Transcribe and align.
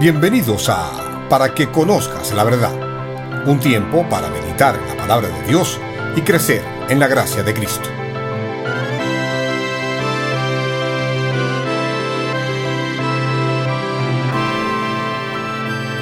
Bienvenidos 0.00 0.70
a 0.70 1.26
Para 1.28 1.54
que 1.54 1.70
conozcas 1.70 2.32
la 2.32 2.42
verdad, 2.42 3.46
un 3.46 3.60
tiempo 3.60 4.08
para 4.08 4.30
meditar 4.30 4.74
en 4.74 4.88
la 4.88 4.96
palabra 4.96 5.28
de 5.28 5.46
Dios 5.46 5.78
y 6.16 6.22
crecer 6.22 6.64
en 6.88 6.98
la 6.98 7.06
gracia 7.06 7.42
de 7.42 7.52
Cristo. 7.52 7.86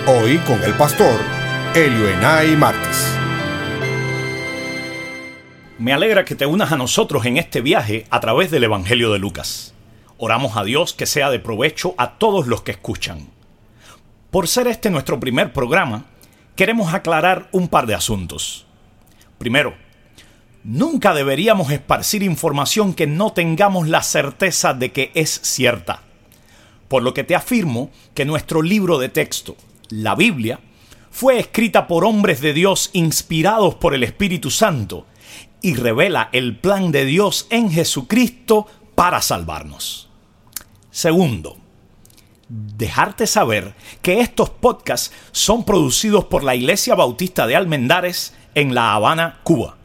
Hoy 0.06 0.38
con 0.46 0.62
el 0.62 0.74
pastor 0.74 1.18
Elio 1.74 2.08
Enay 2.08 2.54
Martes. 2.54 3.18
Me 5.80 5.92
alegra 5.92 6.24
que 6.24 6.36
te 6.36 6.46
unas 6.46 6.70
a 6.70 6.76
nosotros 6.76 7.26
en 7.26 7.36
este 7.36 7.62
viaje 7.62 8.06
a 8.10 8.20
través 8.20 8.52
del 8.52 8.62
Evangelio 8.62 9.12
de 9.12 9.18
Lucas. 9.18 9.74
Oramos 10.18 10.56
a 10.56 10.62
Dios 10.62 10.94
que 10.94 11.06
sea 11.06 11.30
de 11.30 11.40
provecho 11.40 11.96
a 11.98 12.16
todos 12.18 12.46
los 12.46 12.62
que 12.62 12.70
escuchan. 12.70 13.36
Por 14.30 14.46
ser 14.46 14.66
este 14.66 14.90
nuestro 14.90 15.18
primer 15.18 15.54
programa, 15.54 16.04
queremos 16.54 16.92
aclarar 16.92 17.48
un 17.50 17.66
par 17.66 17.86
de 17.86 17.94
asuntos. 17.94 18.66
Primero, 19.38 19.74
nunca 20.62 21.14
deberíamos 21.14 21.70
esparcir 21.70 22.22
información 22.22 22.92
que 22.92 23.06
no 23.06 23.32
tengamos 23.32 23.88
la 23.88 24.02
certeza 24.02 24.74
de 24.74 24.92
que 24.92 25.12
es 25.14 25.40
cierta. 25.42 26.02
Por 26.88 27.02
lo 27.02 27.14
que 27.14 27.24
te 27.24 27.34
afirmo 27.34 27.90
que 28.12 28.26
nuestro 28.26 28.60
libro 28.60 28.98
de 28.98 29.08
texto, 29.08 29.56
la 29.88 30.14
Biblia, 30.14 30.60
fue 31.10 31.38
escrita 31.38 31.86
por 31.86 32.04
hombres 32.04 32.42
de 32.42 32.52
Dios 32.52 32.90
inspirados 32.92 33.76
por 33.76 33.94
el 33.94 34.02
Espíritu 34.02 34.50
Santo 34.50 35.06
y 35.62 35.74
revela 35.74 36.28
el 36.32 36.54
plan 36.54 36.92
de 36.92 37.06
Dios 37.06 37.46
en 37.48 37.70
Jesucristo 37.70 38.66
para 38.94 39.22
salvarnos. 39.22 40.10
Segundo, 40.90 41.56
dejarte 42.48 43.26
saber 43.26 43.74
que 44.02 44.20
estos 44.20 44.50
podcasts 44.50 45.12
son 45.32 45.64
producidos 45.64 46.24
por 46.24 46.44
la 46.44 46.54
Iglesia 46.54 46.94
Bautista 46.94 47.46
de 47.46 47.56
Almendares 47.56 48.34
en 48.54 48.74
La 48.74 48.94
Habana, 48.94 49.40
Cuba, 49.42 49.76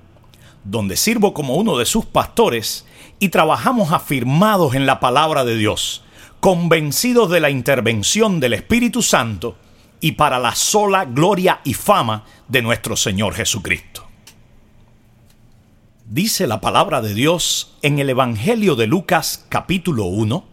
donde 0.64 0.96
sirvo 0.96 1.34
como 1.34 1.56
uno 1.56 1.78
de 1.78 1.86
sus 1.86 2.06
pastores 2.06 2.86
y 3.20 3.30
trabajamos 3.30 3.92
afirmados 3.92 4.76
en 4.76 4.86
la 4.86 5.00
palabra 5.00 5.44
de 5.44 5.58
Dios, 5.58 6.04
convencidos 6.40 7.30
de 7.30 7.40
la 7.40 7.50
intervención 7.50 8.40
del 8.40 8.54
Espíritu 8.54 9.02
Santo 9.02 9.58
y 10.00 10.14
para 10.14 10.40
la 10.40 10.56
sola 10.56 11.06
gloria 11.06 11.62
y 11.64 11.74
fama 11.74 12.26
de 12.48 12.62
nuestro 12.62 12.96
Señor 12.96 13.34
Jesucristo. 13.34 14.06
Dice 16.06 16.48
la 16.48 16.60
palabra 16.60 17.02
de 17.02 17.14
Dios 17.14 17.76
en 17.82 18.00
el 18.00 18.10
Evangelio 18.10 18.76
de 18.76 18.88
Lucas 18.88 19.46
capítulo 19.50 20.06
1, 20.06 20.53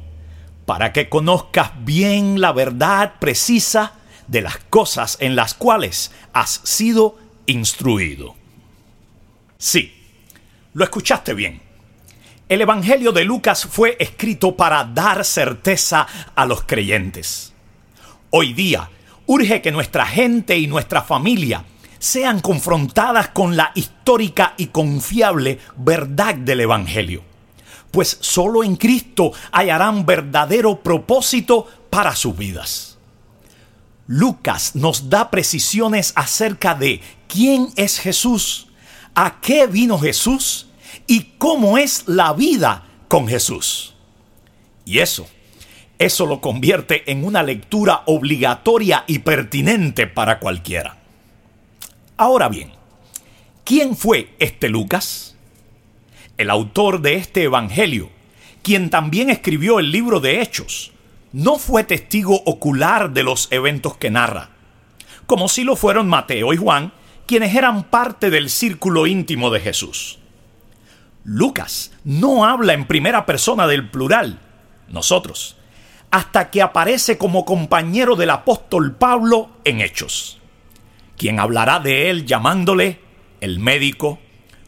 para 0.71 0.93
que 0.93 1.09
conozcas 1.09 1.71
bien 1.83 2.39
la 2.39 2.53
verdad 2.53 3.15
precisa 3.19 3.95
de 4.27 4.41
las 4.41 4.55
cosas 4.55 5.17
en 5.19 5.35
las 5.35 5.53
cuales 5.53 6.13
has 6.31 6.61
sido 6.63 7.17
instruido. 7.45 8.35
Sí, 9.57 9.93
lo 10.71 10.85
escuchaste 10.85 11.33
bien. 11.33 11.61
El 12.47 12.61
Evangelio 12.61 13.11
de 13.11 13.25
Lucas 13.25 13.67
fue 13.69 13.97
escrito 13.99 14.55
para 14.55 14.85
dar 14.85 15.25
certeza 15.25 16.07
a 16.35 16.45
los 16.45 16.63
creyentes. 16.63 17.51
Hoy 18.29 18.53
día 18.53 18.89
urge 19.25 19.61
que 19.61 19.73
nuestra 19.73 20.05
gente 20.05 20.57
y 20.57 20.67
nuestra 20.67 21.01
familia 21.01 21.65
sean 21.99 22.39
confrontadas 22.39 23.27
con 23.27 23.57
la 23.57 23.73
histórica 23.75 24.53
y 24.55 24.67
confiable 24.67 25.59
verdad 25.75 26.35
del 26.35 26.61
Evangelio 26.61 27.29
pues 27.91 28.17
solo 28.21 28.63
en 28.63 28.75
Cristo 28.77 29.33
hallarán 29.51 30.05
verdadero 30.05 30.81
propósito 30.81 31.67
para 31.89 32.15
sus 32.15 32.37
vidas. 32.37 32.97
Lucas 34.07 34.75
nos 34.75 35.09
da 35.09 35.29
precisiones 35.29 36.13
acerca 36.15 36.75
de 36.75 37.01
quién 37.27 37.69
es 37.75 37.99
Jesús, 37.99 38.67
a 39.15 39.39
qué 39.41 39.67
vino 39.67 39.99
Jesús 39.99 40.67
y 41.07 41.33
cómo 41.37 41.77
es 41.77 42.03
la 42.07 42.33
vida 42.33 42.85
con 43.07 43.27
Jesús. 43.27 43.93
Y 44.85 44.99
eso, 44.99 45.27
eso 45.99 46.25
lo 46.25 46.41
convierte 46.41 47.09
en 47.11 47.23
una 47.23 47.43
lectura 47.43 48.03
obligatoria 48.05 49.03
y 49.07 49.19
pertinente 49.19 50.07
para 50.07 50.39
cualquiera. 50.39 50.97
Ahora 52.17 52.49
bien, 52.49 52.71
¿quién 53.63 53.95
fue 53.95 54.35
este 54.39 54.67
Lucas? 54.67 55.30
El 56.41 56.49
autor 56.49 57.01
de 57.01 57.15
este 57.15 57.43
Evangelio, 57.43 58.09
quien 58.63 58.89
también 58.89 59.29
escribió 59.29 59.79
el 59.79 59.91
libro 59.91 60.19
de 60.19 60.41
Hechos, 60.41 60.91
no 61.31 61.57
fue 61.57 61.83
testigo 61.83 62.41
ocular 62.45 63.11
de 63.11 63.23
los 63.23 63.47
eventos 63.51 63.95
que 63.97 64.11
narra, 64.11 64.49
como 65.27 65.47
si 65.47 65.63
lo 65.63 65.75
fueron 65.75 66.09
Mateo 66.09 66.53
y 66.53 66.57
Juan, 66.57 66.91
quienes 67.25 67.55
eran 67.55 67.83
parte 67.83 68.29
del 68.29 68.49
círculo 68.49 69.07
íntimo 69.07 69.49
de 69.51 69.61
Jesús. 69.61 70.19
Lucas 71.23 71.91
no 72.03 72.45
habla 72.45 72.73
en 72.73 72.87
primera 72.87 73.25
persona 73.25 73.67
del 73.67 73.89
plural, 73.89 74.39
nosotros, 74.89 75.55
hasta 76.09 76.49
que 76.49 76.61
aparece 76.61 77.17
como 77.17 77.45
compañero 77.45 78.15
del 78.15 78.31
apóstol 78.31 78.95
Pablo 78.95 79.51
en 79.63 79.79
Hechos, 79.79 80.39
quien 81.17 81.39
hablará 81.39 81.79
de 81.79 82.09
él 82.09 82.25
llamándole 82.25 82.99
el 83.39 83.59
médico, 83.59 84.19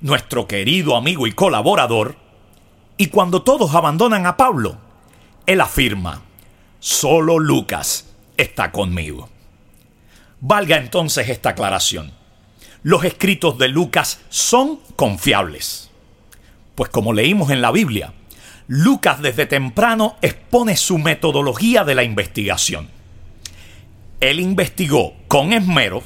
nuestro 0.04 0.48
querido 0.48 0.98
amigo 0.98 1.28
y 1.28 1.32
colaborador, 1.32 2.18
y 2.98 3.08
cuando 3.08 3.42
todos 3.42 3.74
abandonan 3.74 4.26
a 4.26 4.36
Pablo, 4.36 4.78
él 5.46 5.62
afirma, 5.62 6.22
solo 6.80 7.40
Lucas 7.40 8.14
está 8.36 8.72
conmigo. 8.72 9.30
Valga 10.42 10.76
entonces 10.76 11.30
esta 11.30 11.52
aclaración. 11.52 12.12
Los 12.84 13.06
escritos 13.06 13.58
de 13.58 13.70
Lucas 13.70 14.20
son 14.28 14.82
confiables. 14.98 15.90
Pues 16.76 16.90
como 16.90 17.14
leímos 17.14 17.50
en 17.50 17.62
la 17.62 17.72
Biblia, 17.72 18.14
Lucas 18.68 19.22
desde 19.22 19.46
temprano 19.46 20.18
expone 20.22 20.76
su 20.76 20.98
metodología 20.98 21.86
de 21.86 21.96
la 21.96 22.04
investigación. 22.04 22.90
Él 24.20 24.42
investigó 24.42 25.14
con 25.30 25.54
esmero, 25.54 26.04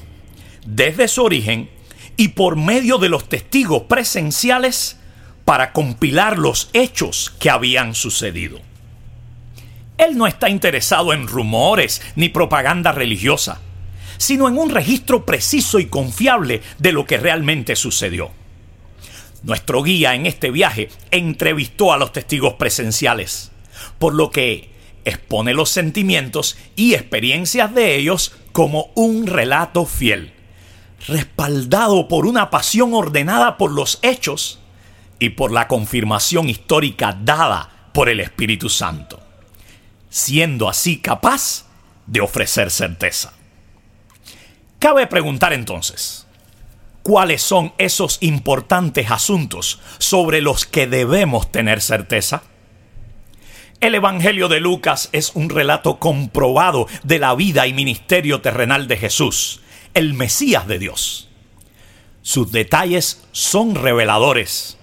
desde 0.68 1.08
su 1.08 1.24
origen, 1.24 1.72
y 2.18 2.30
por 2.30 2.56
medio 2.56 2.98
de 2.98 3.10
los 3.10 3.30
testigos 3.30 3.84
presenciales 3.84 4.98
para 5.46 5.72
compilar 5.72 6.38
los 6.38 6.70
hechos 6.74 7.34
que 7.40 7.52
habían 7.52 7.96
sucedido. 7.96 8.60
Él 9.98 10.18
no 10.18 10.28
está 10.28 10.50
interesado 10.50 11.14
en 11.14 11.28
rumores 11.28 12.02
ni 12.16 12.30
propaganda 12.30 12.92
religiosa, 12.92 13.62
sino 14.18 14.48
en 14.48 14.58
un 14.58 14.72
registro 14.72 15.26
preciso 15.26 15.80
y 15.80 15.86
confiable 15.86 16.62
de 16.80 16.92
lo 16.92 17.06
que 17.06 17.18
realmente 17.18 17.76
sucedió. 17.76 18.32
Nuestro 19.44 19.84
guía 19.84 20.16
en 20.16 20.26
este 20.26 20.52
viaje 20.52 20.90
entrevistó 21.12 21.94
a 21.94 21.98
los 21.98 22.12
testigos 22.12 22.56
presenciales, 22.56 23.52
por 24.00 24.14
lo 24.16 24.32
que 24.32 24.72
expone 25.06 25.54
los 25.54 25.70
sentimientos 25.70 26.58
y 26.76 26.96
experiencias 26.96 27.74
de 27.74 27.96
ellos 27.96 28.36
como 28.52 28.92
un 28.96 29.28
relato 29.28 29.86
fiel 29.86 30.34
respaldado 31.08 32.08
por 32.08 32.26
una 32.26 32.50
pasión 32.50 32.94
ordenada 32.94 33.58
por 33.58 33.72
los 33.72 34.00
hechos 34.02 34.60
y 35.20 35.30
por 35.30 35.52
la 35.52 35.68
confirmación 35.68 36.50
histórica 36.50 37.18
dada 37.20 37.90
por 37.94 38.10
el 38.10 38.20
Espíritu 38.20 38.70
Santo, 38.70 39.20
siendo 40.10 40.70
así 40.70 41.00
capaz 41.00 41.66
de 42.06 42.22
ofrecer 42.22 42.70
certeza. 42.70 43.34
Cabe 44.80 45.08
preguntar 45.08 45.54
entonces, 45.54 46.28
¿cuáles 47.02 47.42
son 47.42 47.74
esos 47.78 48.18
importantes 48.22 49.10
asuntos 49.10 49.80
sobre 49.98 50.42
los 50.42 50.66
que 50.66 50.88
debemos 50.88 51.52
tener 51.52 51.82
certeza? 51.82 52.44
El 53.80 53.96
Evangelio 53.96 54.50
de 54.50 54.60
Lucas 54.60 55.10
es 55.12 55.32
un 55.36 55.50
relato 55.50 56.00
comprobado 56.00 56.88
de 57.04 57.20
la 57.20 57.34
vida 57.36 57.68
y 57.68 57.74
ministerio 57.74 58.42
terrenal 58.42 58.88
de 58.88 58.98
Jesús, 58.98 59.62
el 59.98 60.14
Mesías 60.14 60.68
de 60.68 60.78
Dios. 60.78 61.28
Sus 62.22 62.52
detalles 62.52 63.24
son 63.32 63.74
reveladores, 63.74 64.78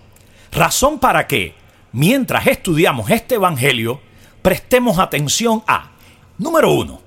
razón 0.51 0.99
para 0.99 1.29
que, 1.29 1.55
mientras 1.93 2.49
estudiamos 2.49 3.11
este 3.11 3.37
Evangelio, 3.37 4.01
prestemos 4.43 4.99
atención 4.99 5.63
a, 5.69 5.93
número 6.37 6.73
uno, 6.73 7.01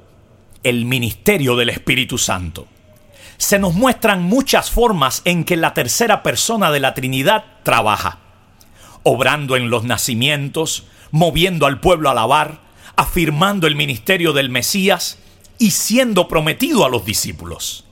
el 0.64 0.86
ministerio 0.86 1.58
del 1.58 1.68
Espíritu 1.68 2.18
Santo. 2.18 2.70
Se 3.36 3.60
nos 3.60 3.74
muestran 3.74 4.24
muchas 4.24 4.72
formas 4.72 5.22
en 5.26 5.44
que 5.44 5.58
la 5.58 5.74
tercera 5.74 6.24
persona 6.24 6.72
de 6.72 6.80
la 6.80 6.94
Trinidad 6.94 7.44
trabaja, 7.64 8.20
obrando 9.04 9.58
en 9.58 9.70
los 9.70 9.84
nacimientos, 9.84 10.86
moviendo 11.12 11.66
al 11.66 11.82
pueblo 11.82 12.08
a 12.08 12.14
alabar, 12.14 12.62
afirmando 12.96 13.68
el 13.68 13.76
ministerio 13.76 14.32
del 14.32 14.50
Mesías 14.50 15.18
y 15.60 15.72
siendo 15.72 16.30
prometido 16.30 16.86
a 16.86 16.90
los 16.90 17.04
discípulos, 17.04 17.84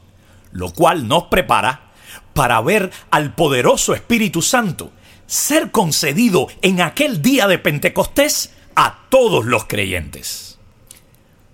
lo 0.56 0.72
cual 0.72 1.10
nos 1.10 1.26
prepara 1.26 1.92
para 2.34 2.62
ver 2.62 2.90
al 3.12 3.36
poderoso 3.36 3.94
Espíritu 3.94 4.42
Santo 4.42 4.92
ser 5.28 5.70
concedido 5.72 6.48
en 6.62 6.82
aquel 6.82 7.22
día 7.22 7.48
de 7.48 7.60
Pentecostés 7.60 8.54
a 8.74 9.00
todos 9.10 9.46
los 9.46 9.66
creyentes. 9.66 10.58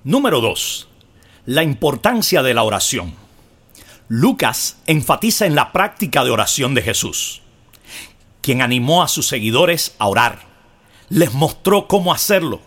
Número 0.03 0.39
2. 0.39 0.88
La 1.48 1.63
importancia 1.63 2.44
de 2.44 2.53
la 2.53 2.62
oración. 2.62 3.15
Lucas 4.07 4.77
enfatiza 4.86 5.48
en 5.48 5.56
la 5.56 5.71
práctica 5.71 6.24
de 6.24 6.30
oración 6.30 6.75
de 6.75 6.83
Jesús, 6.83 7.42
quien 8.42 8.62
animó 8.62 9.01
a 9.01 9.07
sus 9.07 9.27
seguidores 9.27 9.95
a 9.98 10.07
orar. 10.07 10.42
Les 11.09 11.33
mostró 11.33 11.88
cómo 11.88 12.13
hacerlo, 12.13 12.62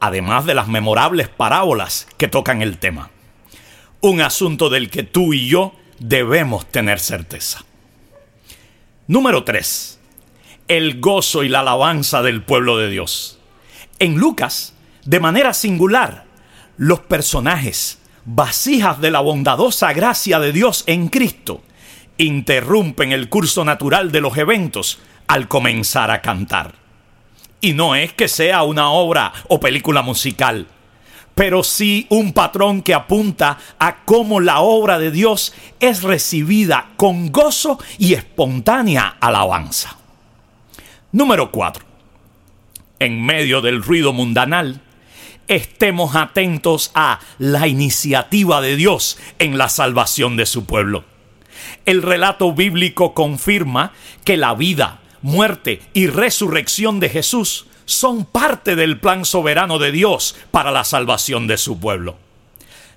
además 0.00 0.44
de 0.44 0.54
las 0.54 0.68
memorables 0.68 1.28
parábolas 1.28 2.06
que 2.18 2.28
tocan 2.28 2.60
el 2.60 2.76
tema. 2.76 3.10
Un 4.00 4.20
asunto 4.20 4.68
del 4.68 4.90
que 4.90 5.02
tú 5.02 5.32
y 5.32 5.48
yo 5.48 5.72
debemos 5.98 6.66
tener 6.66 7.00
certeza. 7.00 7.64
Número 9.06 9.44
3. 9.44 9.98
El 10.68 11.00
gozo 11.00 11.42
y 11.42 11.48
la 11.48 11.60
alabanza 11.60 12.22
del 12.22 12.42
pueblo 12.42 12.76
de 12.76 12.90
Dios. 12.90 13.38
En 13.98 14.16
Lucas, 14.16 14.74
de 15.04 15.20
manera 15.20 15.54
singular, 15.54 16.24
los 16.76 17.00
personajes, 17.00 17.98
vasijas 18.24 19.00
de 19.00 19.10
la 19.10 19.20
bondadosa 19.20 19.92
gracia 19.92 20.40
de 20.40 20.52
Dios 20.52 20.84
en 20.86 21.08
Cristo, 21.08 21.62
interrumpen 22.18 23.12
el 23.12 23.28
curso 23.28 23.64
natural 23.64 24.12
de 24.12 24.20
los 24.20 24.36
eventos 24.36 24.98
al 25.26 25.48
comenzar 25.48 26.10
a 26.10 26.20
cantar. 26.20 26.74
Y 27.60 27.72
no 27.72 27.94
es 27.94 28.12
que 28.12 28.28
sea 28.28 28.62
una 28.62 28.90
obra 28.90 29.32
o 29.48 29.60
película 29.60 30.02
musical, 30.02 30.66
pero 31.36 31.62
sí 31.62 32.06
un 32.08 32.32
patrón 32.32 32.80
que 32.80 32.94
apunta 32.94 33.58
a 33.78 34.04
cómo 34.06 34.40
la 34.40 34.60
obra 34.60 34.98
de 34.98 35.10
Dios 35.10 35.52
es 35.80 36.02
recibida 36.02 36.92
con 36.96 37.30
gozo 37.30 37.78
y 37.98 38.14
espontánea 38.14 39.18
alabanza. 39.20 39.98
Número 41.12 41.52
4. 41.52 41.84
En 43.00 43.22
medio 43.22 43.60
del 43.60 43.82
ruido 43.82 44.14
mundanal, 44.14 44.80
estemos 45.46 46.16
atentos 46.16 46.90
a 46.94 47.20
la 47.38 47.68
iniciativa 47.68 48.62
de 48.62 48.74
Dios 48.76 49.18
en 49.38 49.58
la 49.58 49.68
salvación 49.68 50.38
de 50.38 50.46
su 50.46 50.64
pueblo. 50.64 51.04
El 51.84 52.00
relato 52.00 52.54
bíblico 52.54 53.12
confirma 53.12 53.92
que 54.24 54.38
la 54.38 54.54
vida, 54.54 55.00
muerte 55.20 55.82
y 55.92 56.06
resurrección 56.06 56.98
de 56.98 57.10
Jesús 57.10 57.66
son 57.86 58.24
parte 58.24 58.76
del 58.76 59.00
plan 59.00 59.24
soberano 59.24 59.78
de 59.78 59.92
Dios 59.92 60.36
para 60.50 60.70
la 60.70 60.84
salvación 60.84 61.46
de 61.46 61.56
su 61.56 61.78
pueblo. 61.80 62.18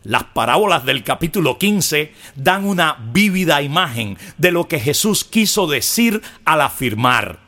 Las 0.03 0.23
parábolas 0.25 0.85
del 0.85 1.03
capítulo 1.03 1.57
15 1.57 2.13
dan 2.35 2.65
una 2.65 2.97
vívida 3.11 3.61
imagen 3.61 4.17
de 4.37 4.51
lo 4.51 4.67
que 4.67 4.79
Jesús 4.79 5.23
quiso 5.23 5.67
decir 5.67 6.21
al 6.45 6.61
afirmar, 6.61 7.39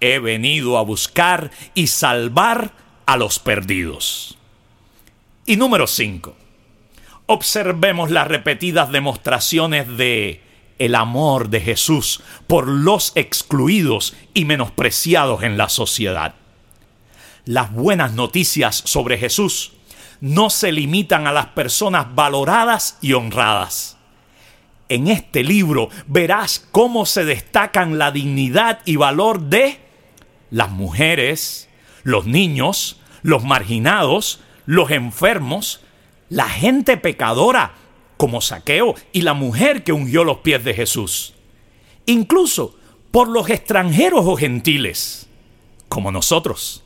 he 0.00 0.18
venido 0.18 0.78
a 0.78 0.82
buscar 0.82 1.50
y 1.74 1.88
salvar 1.88 2.72
a 3.06 3.16
los 3.16 3.38
perdidos. 3.38 4.38
Y 5.46 5.56
número 5.56 5.86
5. 5.86 6.36
Observemos 7.26 8.10
las 8.10 8.28
repetidas 8.28 8.92
demostraciones 8.92 9.96
de 9.96 10.42
el 10.78 10.94
amor 10.94 11.48
de 11.48 11.60
Jesús 11.60 12.22
por 12.46 12.68
los 12.68 13.12
excluidos 13.16 14.14
y 14.34 14.44
menospreciados 14.44 15.42
en 15.42 15.58
la 15.58 15.68
sociedad 15.68 16.34
las 17.48 17.72
buenas 17.72 18.12
noticias 18.12 18.82
sobre 18.84 19.16
Jesús 19.16 19.72
no 20.20 20.50
se 20.50 20.70
limitan 20.70 21.26
a 21.26 21.32
las 21.32 21.46
personas 21.46 22.14
valoradas 22.14 22.98
y 23.00 23.14
honradas. 23.14 23.96
En 24.90 25.08
este 25.08 25.42
libro 25.42 25.88
verás 26.06 26.68
cómo 26.72 27.06
se 27.06 27.24
destacan 27.24 27.96
la 27.96 28.10
dignidad 28.10 28.80
y 28.84 28.96
valor 28.96 29.40
de 29.40 29.78
las 30.50 30.68
mujeres, 30.70 31.70
los 32.02 32.26
niños, 32.26 33.00
los 33.22 33.44
marginados, 33.44 34.40
los 34.66 34.90
enfermos, 34.90 35.80
la 36.28 36.50
gente 36.50 36.98
pecadora, 36.98 37.76
como 38.18 38.42
Saqueo 38.42 38.94
y 39.10 39.22
la 39.22 39.32
mujer 39.32 39.84
que 39.84 39.92
ungió 39.94 40.22
los 40.22 40.38
pies 40.38 40.62
de 40.64 40.74
Jesús. 40.74 41.32
Incluso 42.04 42.76
por 43.10 43.26
los 43.26 43.48
extranjeros 43.48 44.26
o 44.26 44.36
gentiles, 44.36 45.30
como 45.88 46.12
nosotros 46.12 46.84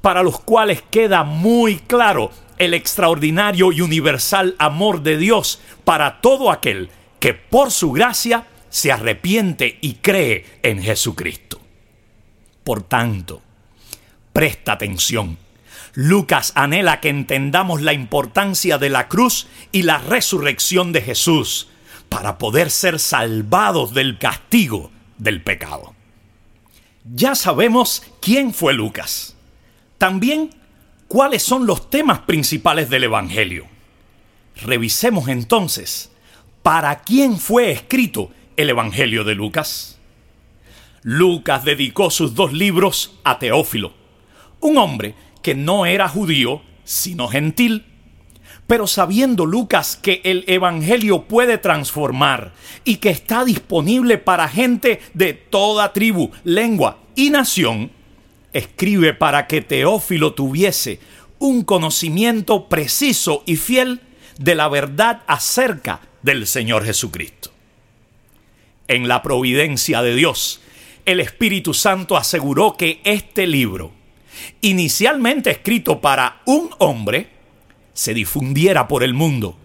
para 0.00 0.22
los 0.22 0.40
cuales 0.40 0.82
queda 0.90 1.24
muy 1.24 1.76
claro 1.78 2.30
el 2.58 2.74
extraordinario 2.74 3.72
y 3.72 3.80
universal 3.80 4.54
amor 4.58 5.02
de 5.02 5.16
Dios 5.16 5.60
para 5.84 6.20
todo 6.20 6.50
aquel 6.50 6.90
que 7.18 7.34
por 7.34 7.70
su 7.70 7.92
gracia 7.92 8.46
se 8.68 8.92
arrepiente 8.92 9.78
y 9.80 9.94
cree 9.94 10.44
en 10.62 10.82
Jesucristo. 10.82 11.60
Por 12.64 12.82
tanto, 12.82 13.42
presta 14.32 14.72
atención. 14.72 15.38
Lucas 15.94 16.52
anhela 16.54 17.00
que 17.00 17.08
entendamos 17.08 17.82
la 17.82 17.92
importancia 17.92 18.78
de 18.78 18.90
la 18.90 19.08
cruz 19.08 19.48
y 19.72 19.82
la 19.82 19.98
resurrección 19.98 20.92
de 20.92 21.02
Jesús 21.02 21.68
para 22.08 22.38
poder 22.38 22.70
ser 22.70 22.98
salvados 22.98 23.92
del 23.92 24.18
castigo 24.18 24.90
del 25.18 25.42
pecado. 25.42 25.94
Ya 27.12 27.34
sabemos 27.34 28.02
quién 28.20 28.52
fue 28.54 28.74
Lucas. 28.74 29.36
También, 30.00 30.48
¿cuáles 31.08 31.42
son 31.42 31.66
los 31.66 31.90
temas 31.90 32.20
principales 32.20 32.88
del 32.88 33.04
Evangelio? 33.04 33.66
Revisemos 34.62 35.28
entonces, 35.28 36.10
¿para 36.62 37.00
quién 37.00 37.36
fue 37.36 37.70
escrito 37.70 38.30
el 38.56 38.70
Evangelio 38.70 39.24
de 39.24 39.34
Lucas? 39.34 39.98
Lucas 41.02 41.66
dedicó 41.66 42.08
sus 42.08 42.34
dos 42.34 42.54
libros 42.54 43.18
a 43.24 43.38
Teófilo, 43.38 43.92
un 44.60 44.78
hombre 44.78 45.14
que 45.42 45.54
no 45.54 45.84
era 45.84 46.08
judío, 46.08 46.62
sino 46.82 47.28
gentil. 47.28 47.84
Pero 48.66 48.86
sabiendo 48.86 49.44
Lucas 49.44 49.98
que 50.02 50.22
el 50.24 50.44
Evangelio 50.46 51.24
puede 51.24 51.58
transformar 51.58 52.54
y 52.84 52.96
que 52.96 53.10
está 53.10 53.44
disponible 53.44 54.16
para 54.16 54.48
gente 54.48 55.02
de 55.12 55.34
toda 55.34 55.92
tribu, 55.92 56.30
lengua 56.42 57.00
y 57.16 57.28
nación, 57.28 57.99
escribe 58.52 59.14
para 59.14 59.46
que 59.46 59.62
Teófilo 59.62 60.34
tuviese 60.34 61.00
un 61.38 61.64
conocimiento 61.64 62.68
preciso 62.68 63.42
y 63.46 63.56
fiel 63.56 64.00
de 64.38 64.54
la 64.54 64.68
verdad 64.68 65.22
acerca 65.26 66.00
del 66.22 66.46
Señor 66.46 66.84
Jesucristo. 66.84 67.50
En 68.88 69.08
la 69.08 69.22
providencia 69.22 70.02
de 70.02 70.14
Dios, 70.14 70.60
el 71.06 71.20
Espíritu 71.20 71.74
Santo 71.74 72.16
aseguró 72.16 72.76
que 72.76 73.00
este 73.04 73.46
libro, 73.46 73.92
inicialmente 74.60 75.50
escrito 75.50 76.00
para 76.00 76.42
un 76.44 76.70
hombre, 76.78 77.28
se 77.94 78.14
difundiera 78.14 78.88
por 78.88 79.02
el 79.02 79.14
mundo. 79.14 79.56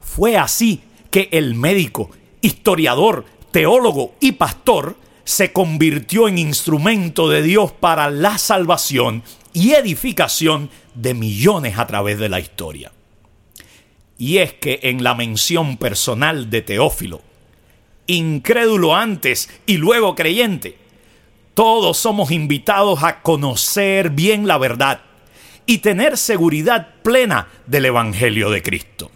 Fue 0.00 0.36
así 0.36 0.82
que 1.10 1.28
el 1.32 1.54
médico, 1.54 2.10
historiador, 2.40 3.24
teólogo 3.50 4.14
y 4.20 4.32
pastor 4.32 4.96
se 5.24 5.52
convirtió 5.52 6.28
en 6.28 6.38
instrumento 6.38 7.28
de 7.28 7.42
Dios 7.42 7.72
para 7.72 8.10
la 8.10 8.38
salvación 8.38 9.22
y 9.52 9.72
edificación 9.72 10.70
de 10.94 11.14
millones 11.14 11.78
a 11.78 11.86
través 11.86 12.18
de 12.18 12.28
la 12.28 12.40
historia. 12.40 12.92
Y 14.18 14.38
es 14.38 14.52
que 14.54 14.80
en 14.82 15.02
la 15.02 15.14
mención 15.14 15.76
personal 15.76 16.50
de 16.50 16.62
Teófilo, 16.62 17.22
incrédulo 18.06 18.94
antes 18.94 19.50
y 19.66 19.76
luego 19.76 20.14
creyente, 20.14 20.78
todos 21.54 21.98
somos 21.98 22.30
invitados 22.30 23.02
a 23.02 23.20
conocer 23.20 24.10
bien 24.10 24.46
la 24.46 24.58
verdad 24.58 25.02
y 25.66 25.78
tener 25.78 26.16
seguridad 26.16 26.94
plena 27.02 27.48
del 27.66 27.86
Evangelio 27.86 28.50
de 28.50 28.62
Cristo. 28.62 29.10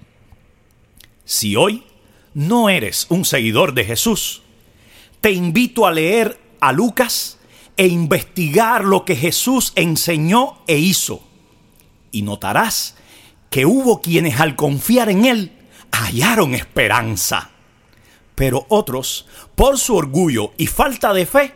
Si 1.24 1.56
hoy 1.56 1.82
no 2.34 2.68
eres 2.68 3.06
un 3.08 3.24
seguidor 3.24 3.74
de 3.74 3.84
Jesús, 3.84 4.42
te 5.20 5.32
invito 5.32 5.86
a 5.86 5.92
leer 5.92 6.40
a 6.60 6.72
Lucas 6.72 7.38
e 7.76 7.86
investigar 7.86 8.84
lo 8.84 9.04
que 9.04 9.16
Jesús 9.16 9.72
enseñó 9.74 10.58
e 10.66 10.78
hizo. 10.78 11.22
Y 12.10 12.22
notarás 12.22 12.96
que 13.50 13.66
hubo 13.66 14.00
quienes 14.00 14.40
al 14.40 14.56
confiar 14.56 15.08
en 15.10 15.24
Él 15.24 15.52
hallaron 15.92 16.54
esperanza. 16.54 17.50
Pero 18.34 18.66
otros, 18.68 19.26
por 19.54 19.78
su 19.78 19.96
orgullo 19.96 20.52
y 20.56 20.66
falta 20.66 21.12
de 21.12 21.26
fe, 21.26 21.54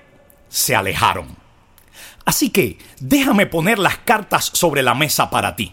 se 0.48 0.74
alejaron. 0.74 1.36
Así 2.24 2.50
que 2.50 2.78
déjame 3.00 3.46
poner 3.46 3.78
las 3.78 3.98
cartas 3.98 4.50
sobre 4.52 4.82
la 4.82 4.94
mesa 4.94 5.30
para 5.30 5.56
ti. 5.56 5.72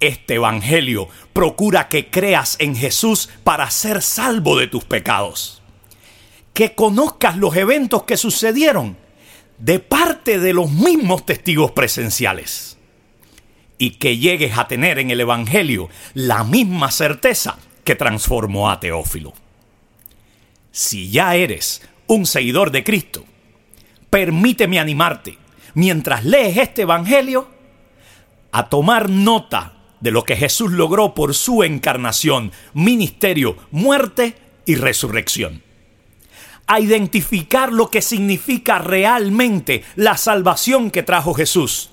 Este 0.00 0.34
Evangelio 0.34 1.08
procura 1.32 1.88
que 1.88 2.10
creas 2.10 2.56
en 2.58 2.76
Jesús 2.76 3.30
para 3.42 3.70
ser 3.70 4.02
salvo 4.02 4.58
de 4.58 4.66
tus 4.66 4.84
pecados. 4.84 5.62
Que 6.54 6.74
conozcas 6.74 7.36
los 7.36 7.54
eventos 7.56 8.04
que 8.04 8.16
sucedieron 8.16 8.96
de 9.58 9.78
parte 9.78 10.38
de 10.38 10.54
los 10.54 10.70
mismos 10.70 11.26
testigos 11.26 11.72
presenciales. 11.72 12.78
Y 13.76 13.96
que 13.96 14.16
llegues 14.16 14.56
a 14.56 14.66
tener 14.68 14.98
en 14.98 15.10
el 15.10 15.20
Evangelio 15.20 15.90
la 16.14 16.44
misma 16.44 16.90
certeza 16.90 17.58
que 17.84 17.94
transformó 17.94 18.70
a 18.70 18.80
Teófilo. 18.80 19.34
Si 20.70 21.10
ya 21.10 21.36
eres 21.36 21.82
un 22.06 22.26
seguidor 22.26 22.70
de 22.70 22.82
Cristo, 22.82 23.24
permíteme 24.10 24.78
animarte, 24.78 25.38
mientras 25.74 26.24
lees 26.24 26.56
este 26.56 26.82
Evangelio, 26.82 27.48
a 28.52 28.68
tomar 28.68 29.10
nota 29.10 29.74
de 30.00 30.10
lo 30.10 30.24
que 30.24 30.36
Jesús 30.36 30.70
logró 30.70 31.14
por 31.14 31.34
su 31.34 31.64
encarnación, 31.64 32.52
ministerio, 32.72 33.56
muerte 33.70 34.36
y 34.66 34.76
resurrección. 34.76 35.62
A 36.66 36.80
identificar 36.80 37.72
lo 37.72 37.90
que 37.90 38.02
significa 38.02 38.78
realmente 38.78 39.84
la 39.96 40.16
salvación 40.16 40.90
que 40.90 41.02
trajo 41.02 41.34
Jesús, 41.34 41.90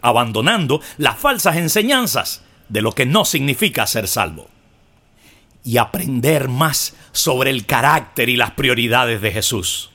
abandonando 0.00 0.80
las 0.98 1.18
falsas 1.18 1.56
enseñanzas 1.56 2.42
de 2.68 2.82
lo 2.82 2.92
que 2.92 3.06
no 3.06 3.24
significa 3.24 3.86
ser 3.86 4.08
salvo. 4.08 4.48
Y 5.64 5.78
aprender 5.78 6.48
más 6.48 6.94
sobre 7.12 7.50
el 7.50 7.66
carácter 7.66 8.28
y 8.28 8.36
las 8.36 8.52
prioridades 8.52 9.20
de 9.22 9.30
Jesús. 9.30 9.90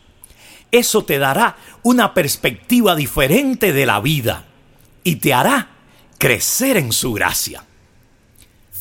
Eso 0.72 1.04
te 1.06 1.18
dará 1.18 1.58
una 1.84 2.14
perspectiva 2.14 2.96
diferente 2.96 3.74
de 3.74 3.86
la 3.86 4.00
vida 4.00 4.46
y 5.04 5.18
te 5.18 5.34
hará 5.34 5.70
crecer 6.18 6.78
en 6.78 6.92
su 6.92 7.14
gracia. 7.14 7.64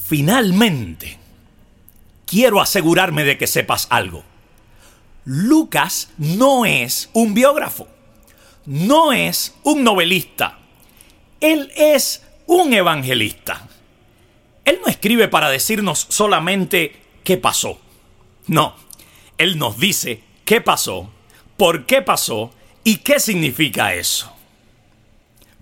Finalmente, 0.09 1.19
quiero 2.27 2.61
asegurarme 2.61 3.25
de 3.25 3.39
que 3.39 3.47
sepas 3.47 3.87
algo. 3.91 4.25
Lucas 5.27 6.11
no 6.17 6.65
es 6.65 7.11
un 7.13 7.35
biógrafo, 7.35 7.87
no 8.65 9.13
es 9.13 9.55
un 9.63 9.85
novelista, 9.85 10.59
él 11.41 11.71
es 11.77 12.25
un 12.47 12.73
evangelista. 12.73 13.69
Él 14.65 14.79
no 14.83 14.89
escribe 14.89 15.29
para 15.29 15.51
decirnos 15.51 16.07
solamente 16.09 16.97
qué 17.23 17.37
pasó. 17.37 17.79
No, 18.47 18.75
él 19.37 19.59
nos 19.59 19.79
dice 19.79 20.23
qué 20.47 20.63
pasó, 20.63 21.11
por 21.59 21.85
qué 21.85 22.01
pasó 22.01 22.53
y 22.83 22.97
qué 22.99 23.21
significa 23.21 23.93
eso 23.95 24.33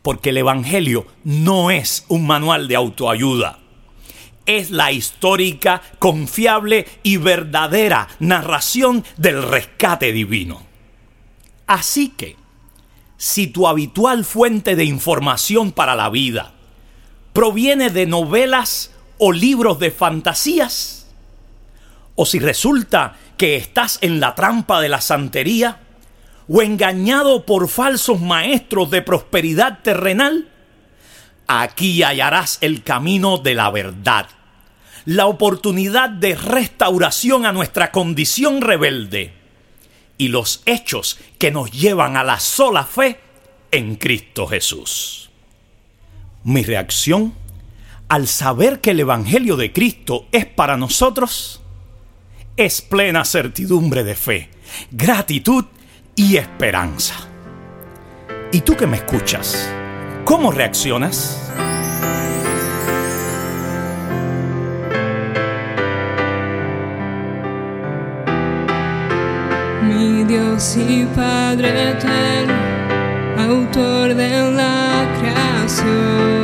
porque 0.04 0.28
el 0.28 0.36
Evangelio 0.36 1.06
no 1.24 1.70
es 1.70 2.04
un 2.08 2.26
manual 2.26 2.68
de 2.68 2.76
autoayuda. 2.76 3.58
Es 4.46 4.70
la 4.70 4.92
histórica, 4.92 5.82
confiable 5.98 6.86
y 7.02 7.16
verdadera 7.16 8.08
narración 8.18 9.04
del 9.16 9.42
rescate 9.42 10.12
divino. 10.12 10.62
Así 11.66 12.10
que, 12.10 12.36
si 13.16 13.46
tu 13.46 13.66
habitual 13.66 14.24
fuente 14.24 14.76
de 14.76 14.84
información 14.84 15.72
para 15.72 15.94
la 15.94 16.10
vida 16.10 16.52
proviene 17.32 17.90
de 17.90 18.06
novelas 18.06 18.92
o 19.18 19.32
libros 19.32 19.78
de 19.78 19.90
fantasías, 19.90 21.06
o 22.14 22.26
si 22.26 22.38
resulta 22.38 23.16
que 23.36 23.56
estás 23.56 23.98
en 24.02 24.20
la 24.20 24.34
trampa 24.34 24.80
de 24.80 24.88
la 24.88 25.00
santería, 25.00 25.80
o 26.48 26.62
engañado 26.62 27.46
por 27.46 27.68
falsos 27.68 28.20
maestros 28.20 28.90
de 28.90 29.02
prosperidad 29.02 29.80
terrenal? 29.82 30.48
Aquí 31.46 32.02
hallarás 32.02 32.58
el 32.60 32.82
camino 32.82 33.38
de 33.38 33.54
la 33.54 33.70
verdad, 33.70 34.28
la 35.04 35.26
oportunidad 35.26 36.08
de 36.08 36.34
restauración 36.34 37.44
a 37.44 37.52
nuestra 37.52 37.92
condición 37.92 38.60
rebelde 38.60 39.32
y 40.16 40.28
los 40.28 40.62
hechos 40.64 41.18
que 41.38 41.50
nos 41.50 41.70
llevan 41.70 42.16
a 42.16 42.24
la 42.24 42.40
sola 42.40 42.84
fe 42.84 43.20
en 43.70 43.96
Cristo 43.96 44.46
Jesús. 44.46 45.30
Mi 46.44 46.62
reacción 46.62 47.34
al 48.08 48.28
saber 48.28 48.80
que 48.80 48.90
el 48.90 49.00
Evangelio 49.00 49.56
de 49.56 49.72
Cristo 49.72 50.26
es 50.32 50.46
para 50.46 50.76
nosotros 50.76 51.60
es 52.56 52.82
plena 52.82 53.24
certidumbre 53.24 54.04
de 54.04 54.14
fe, 54.14 54.48
gratitud 54.90 55.64
y 56.14 56.36
esperanza. 56.36 57.14
¿Y 58.52 58.60
tú 58.60 58.76
que 58.76 58.86
me 58.86 58.98
escuchas? 58.98 59.68
¿Cómo 60.24 60.50
reaccionas? 60.50 61.38
Mi 69.82 70.24
Dios 70.24 70.76
y 70.78 71.04
Padre 71.14 71.90
eterno, 71.90 72.54
autor 73.38 74.14
de 74.14 74.50
la 74.52 75.06
creación, 75.20 76.43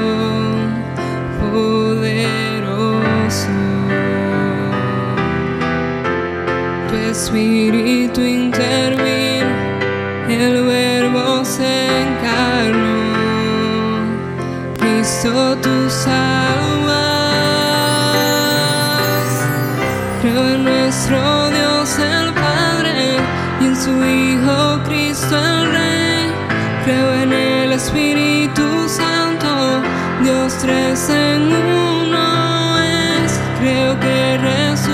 Creo 34.39 34.90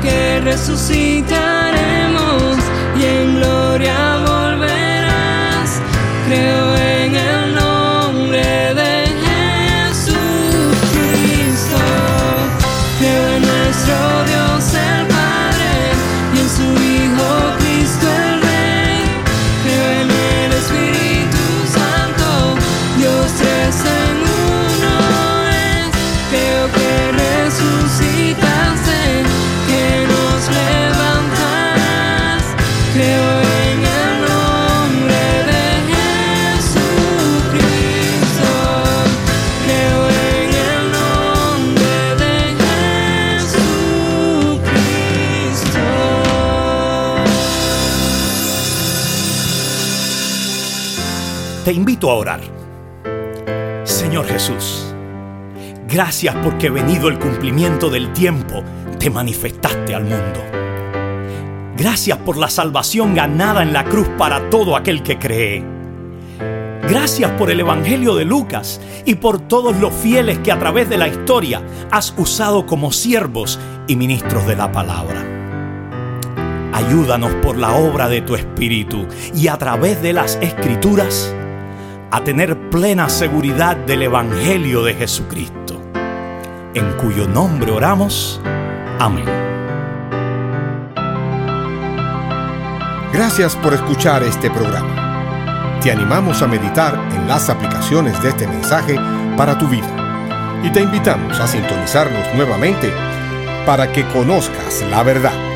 que 0.00 0.40
resucitaremos 0.40 1.49
Te 51.70 51.74
invito 51.74 52.10
a 52.10 52.14
orar. 52.14 52.40
Señor 53.84 54.26
Jesús, 54.26 54.92
gracias 55.86 56.34
porque 56.42 56.68
venido 56.68 57.08
el 57.08 57.16
cumplimiento 57.20 57.88
del 57.88 58.12
tiempo, 58.12 58.64
te 58.98 59.08
manifestaste 59.08 59.94
al 59.94 60.02
mundo. 60.02 60.40
Gracias 61.76 62.18
por 62.18 62.38
la 62.38 62.50
salvación 62.50 63.14
ganada 63.14 63.62
en 63.62 63.72
la 63.72 63.84
cruz 63.84 64.08
para 64.18 64.50
todo 64.50 64.74
aquel 64.74 65.04
que 65.04 65.20
cree. 65.20 65.64
Gracias 66.88 67.30
por 67.38 67.52
el 67.52 67.60
Evangelio 67.60 68.16
de 68.16 68.24
Lucas 68.24 68.80
y 69.06 69.14
por 69.14 69.38
todos 69.38 69.76
los 69.76 69.94
fieles 69.94 70.40
que 70.40 70.50
a 70.50 70.58
través 70.58 70.88
de 70.88 70.98
la 70.98 71.06
historia 71.06 71.62
has 71.92 72.12
usado 72.18 72.66
como 72.66 72.90
siervos 72.90 73.60
y 73.86 73.94
ministros 73.94 74.44
de 74.48 74.56
la 74.56 74.72
palabra. 74.72 75.24
Ayúdanos 76.72 77.32
por 77.34 77.56
la 77.56 77.76
obra 77.76 78.08
de 78.08 78.22
tu 78.22 78.34
Espíritu 78.34 79.06
y 79.36 79.46
a 79.46 79.56
través 79.56 80.02
de 80.02 80.12
las 80.12 80.36
Escrituras 80.42 81.32
a 82.10 82.24
tener 82.24 82.70
plena 82.70 83.08
seguridad 83.08 83.76
del 83.76 84.02
Evangelio 84.02 84.82
de 84.82 84.94
Jesucristo, 84.94 85.80
en 86.74 86.92
cuyo 86.94 87.28
nombre 87.28 87.70
oramos. 87.70 88.40
Amén. 88.98 89.26
Gracias 93.12 93.56
por 93.56 93.74
escuchar 93.74 94.22
este 94.22 94.50
programa. 94.50 95.78
Te 95.82 95.92
animamos 95.92 96.42
a 96.42 96.46
meditar 96.46 96.94
en 97.12 97.28
las 97.28 97.48
aplicaciones 97.48 98.20
de 98.22 98.30
este 98.30 98.46
mensaje 98.46 98.96
para 99.36 99.56
tu 99.56 99.66
vida 99.68 100.60
y 100.64 100.70
te 100.70 100.80
invitamos 100.80 101.38
a 101.40 101.46
sintonizarnos 101.46 102.34
nuevamente 102.34 102.92
para 103.64 103.90
que 103.92 104.06
conozcas 104.08 104.84
la 104.90 105.02
verdad. 105.02 105.49